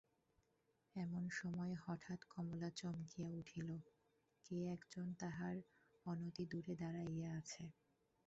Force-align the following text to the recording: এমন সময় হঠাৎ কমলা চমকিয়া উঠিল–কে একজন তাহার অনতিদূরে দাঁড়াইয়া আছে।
এমন 0.95 1.23
সময় 1.31 1.73
হঠাৎ 1.83 2.19
কমলা 2.29 2.69
চমকিয়া 2.79 3.29
উঠিল–কে 3.39 4.57
একজন 4.73 5.07
তাহার 5.19 5.55
অনতিদূরে 6.05 6.73
দাঁড়াইয়া 6.75 7.29
আছে। 7.39 7.63